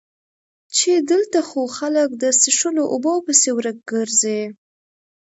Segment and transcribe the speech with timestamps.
[0.75, 4.41] چې دلته خو خلک د څښلو اوبو پسې ورک ګرځي